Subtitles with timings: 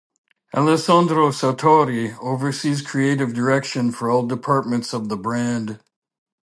[0.55, 5.79] Alessandro Sartori oversees creative direction for all departments of the brand.